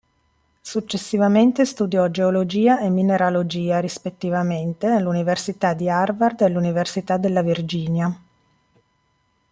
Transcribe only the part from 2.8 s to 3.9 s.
mineralogia,